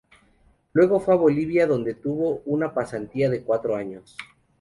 [0.73, 4.17] Luego fue a Bolivia donde tuvo una pasantía de cuatro años.